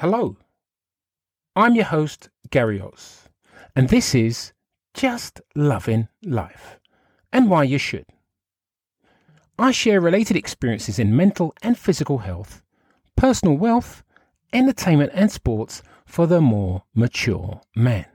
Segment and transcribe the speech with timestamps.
[0.00, 0.36] Hello,
[1.56, 3.28] I'm your host, Gary Oz,
[3.74, 4.52] and this is
[4.94, 6.78] Just Loving Life
[7.32, 8.06] and Why You Should.
[9.58, 12.62] I share related experiences in mental and physical health,
[13.16, 14.04] personal wealth,
[14.52, 18.06] entertainment, and sports for the more mature man.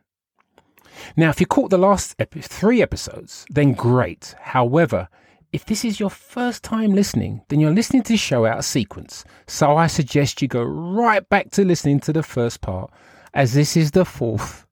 [1.17, 4.35] Now, if you caught the last epi- three episodes, then great.
[4.39, 5.09] However,
[5.53, 8.65] if this is your first time listening, then you're listening to the show out of
[8.65, 9.23] sequence.
[9.47, 12.91] So I suggest you go right back to listening to the first part,
[13.35, 14.65] as this is the fourth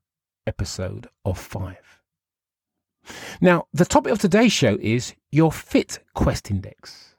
[0.46, 2.00] episode of five.
[3.40, 7.14] Now, the topic of today's show is your Fit Quest Index.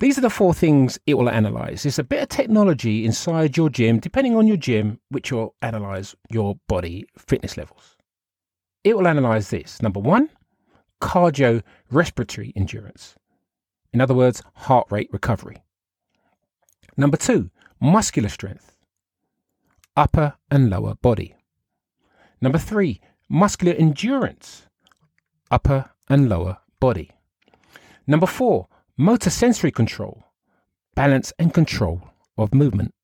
[0.00, 1.86] These are the four things it will analyze.
[1.86, 6.16] It's a bit of technology inside your gym, depending on your gym, which will analyze
[6.28, 7.96] your body fitness levels.
[8.82, 9.80] It will analyze this.
[9.80, 10.28] Number one,
[11.04, 13.14] cardio respiratory endurance.
[13.92, 15.62] In other words, heart rate recovery.
[16.96, 18.74] Number two, muscular strength,
[19.94, 21.36] upper and lower body.
[22.40, 24.66] Number three, muscular endurance,
[25.50, 27.10] upper and lower body.
[28.06, 30.24] Number four, motor sensory control,
[30.94, 32.00] balance and control
[32.38, 32.94] of movement.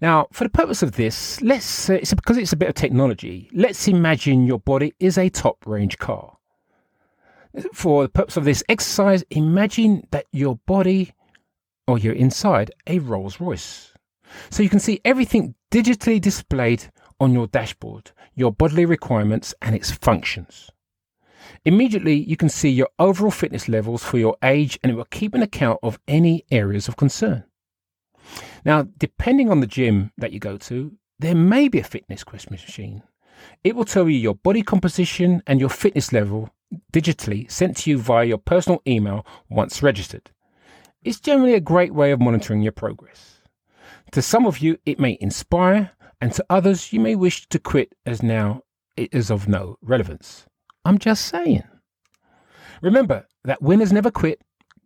[0.00, 3.50] Now, for the purpose of this, let's uh, it's because it's a bit of technology.
[3.52, 6.37] Let's imagine your body is a top range car.
[7.72, 11.12] For the purpose of this exercise, imagine that your body
[11.86, 13.92] or you're inside a Rolls Royce.
[14.50, 19.90] So you can see everything digitally displayed on your dashboard, your bodily requirements and its
[19.90, 20.70] functions.
[21.64, 25.34] Immediately, you can see your overall fitness levels for your age and it will keep
[25.34, 27.44] an account of any areas of concern.
[28.64, 32.50] Now, depending on the gym that you go to, there may be a fitness quest
[32.50, 33.02] machine.
[33.64, 36.50] It will tell you your body composition and your fitness level
[36.92, 40.30] digitally sent to you via your personal email once registered.
[41.02, 43.40] It's generally a great way of monitoring your progress.
[44.12, 47.94] To some of you, it may inspire, and to others, you may wish to quit
[48.04, 48.62] as now
[48.96, 50.46] it is of no relevance.
[50.84, 51.64] I'm just saying.
[52.82, 54.40] Remember that winners never quit,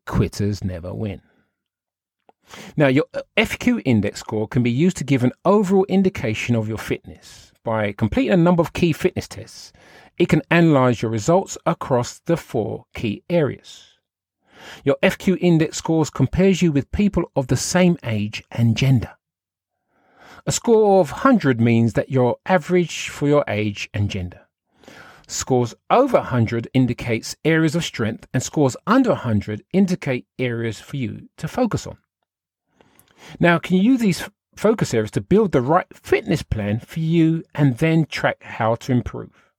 [0.07, 1.23] quitters never win.
[2.77, 6.69] Now, your uh, FQ index score can be used to give an overall indication of
[6.69, 7.53] your fitness.
[7.65, 9.73] By completing a number of key fitness tests,
[10.19, 13.93] it can analyze your results across the four key areas.
[14.85, 19.17] Your FQ index scores compares you with people of the same age and gender.
[20.45, 24.41] A score of 100 means that you're average for your age and gender.
[25.29, 31.29] Scores over 100 indicates areas of strength and scores under 100 indicate areas for you
[31.37, 31.97] to focus on.
[33.43, 37.43] Now, can you use these focus areas to build the right fitness plan for you
[37.57, 39.51] and then track how to improve?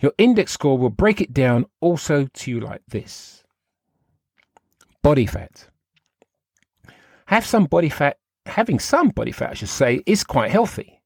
[0.00, 3.44] Your index score will break it down also to you like this
[5.02, 5.68] body fat.
[7.26, 11.02] Have some body fat, having some body fat, I should say, is quite healthy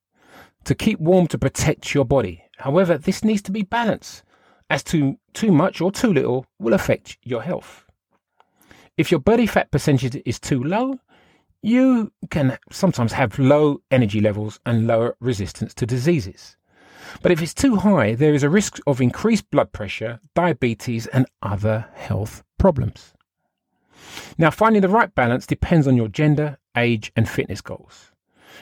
[0.63, 2.45] to keep warm to protect your body.
[2.59, 4.23] However, this needs to be balanced,
[4.71, 7.85] as too, too much or too little will affect your health.
[8.97, 11.01] If your body fat percentage is too low,
[11.67, 16.57] you can sometimes have low energy levels and lower resistance to diseases.
[17.23, 21.27] But if it's too high, there is a risk of increased blood pressure, diabetes, and
[21.43, 23.15] other health problems.
[24.39, 28.13] Now, finding the right balance depends on your gender, age, and fitness goals.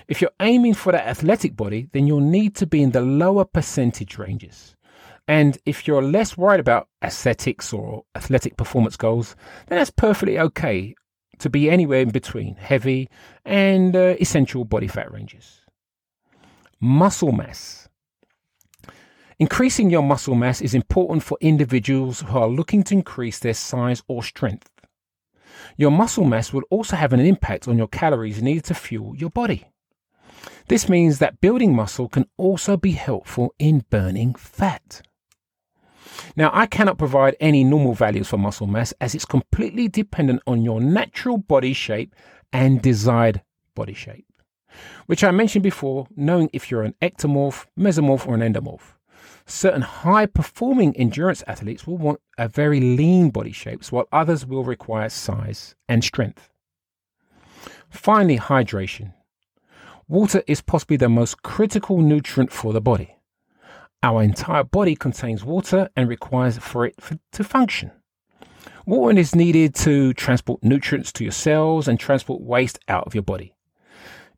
[0.09, 3.45] If you're aiming for that athletic body, then you'll need to be in the lower
[3.45, 4.77] percentage ranges.
[5.29, 10.95] And if you're less worried about aesthetics or athletic performance goals, then that's perfectly okay
[11.41, 13.09] to be anywhere in between heavy
[13.45, 15.63] and uh, essential body fat ranges.
[16.81, 17.89] Muscle mass.
[19.39, 24.03] Increasing your muscle mass is important for individuals who are looking to increase their size
[24.07, 24.71] or strength.
[25.77, 29.31] Your muscle mass will also have an impact on your calories needed to fuel your
[29.31, 29.67] body.
[30.69, 35.03] This means that building muscle can also be helpful in burning fat.
[36.37, 40.63] Now, I cannot provide any normal values for muscle mass as it's completely dependent on
[40.63, 42.15] your natural body shape
[42.53, 43.43] and desired
[43.75, 44.27] body shape,
[45.07, 48.95] which I mentioned before, knowing if you're an ectomorph, mesomorph, or an endomorph.
[49.47, 54.65] Certain high performing endurance athletes will want a very lean body shapes, while others will
[54.65, 56.49] require size and strength.
[57.91, 59.13] Finally, hydration.
[60.09, 63.14] Water is possibly the most critical nutrient for the body.
[64.05, 67.91] Our entire body contains water and requires for it for, to function.
[68.85, 73.23] Water is needed to transport nutrients to your cells and transport waste out of your
[73.23, 73.55] body.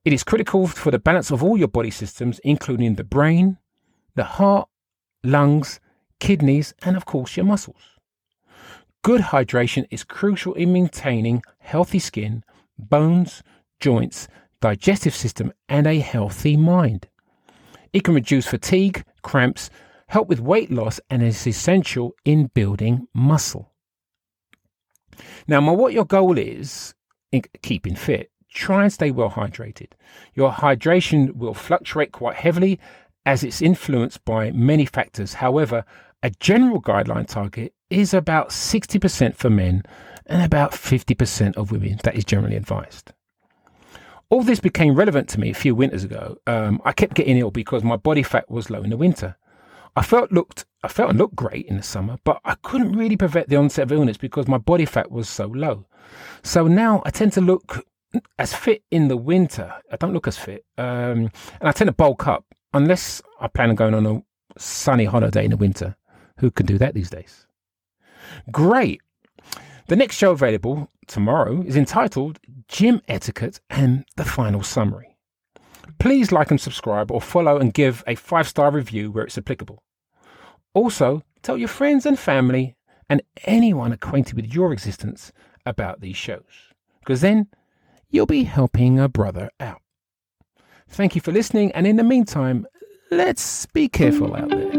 [0.04, 3.58] It is critical for the balance of all your body systems, including the brain,
[4.14, 4.68] the heart,
[5.24, 5.80] lungs,
[6.20, 7.98] kidneys, and of course your muscles.
[9.02, 12.44] Good hydration is crucial in maintaining healthy skin,
[12.78, 13.42] bones,
[13.80, 14.28] joints,
[14.60, 17.08] digestive system, and a healthy mind.
[17.96, 19.70] It can reduce fatigue, cramps,
[20.08, 23.72] help with weight loss, and is essential in building muscle.
[25.48, 26.94] Now, what your goal is
[27.32, 29.92] in keeping fit, try and stay well hydrated.
[30.34, 32.78] Your hydration will fluctuate quite heavily
[33.24, 35.32] as it's influenced by many factors.
[35.32, 35.82] However,
[36.22, 39.84] a general guideline target is about 60% for men
[40.26, 41.98] and about 50% of women.
[42.02, 43.14] That is generally advised.
[44.28, 46.36] All this became relevant to me a few winters ago.
[46.46, 49.36] Um, I kept getting ill because my body fat was low in the winter.
[49.94, 53.16] I felt looked I felt and looked great in the summer, but I couldn't really
[53.16, 55.86] prevent the onset of illness because my body fat was so low.
[56.42, 57.86] So now I tend to look
[58.38, 59.72] as fit in the winter.
[59.90, 61.30] I don't look as fit, um,
[61.60, 62.44] and I tend to bulk up
[62.74, 64.22] unless I plan on going on a
[64.58, 65.96] sunny holiday in the winter.
[66.38, 67.46] Who can do that these days?
[68.52, 69.00] Great.
[69.88, 75.16] The next show available tomorrow is entitled Gym Etiquette and the Final Summary.
[76.00, 79.82] Please like and subscribe or follow and give a five star review where it's applicable.
[80.74, 82.74] Also, tell your friends and family
[83.08, 85.32] and anyone acquainted with your existence
[85.64, 87.46] about these shows, because then
[88.10, 89.80] you'll be helping a brother out.
[90.88, 92.66] Thank you for listening, and in the meantime,
[93.12, 94.75] let's be careful out there.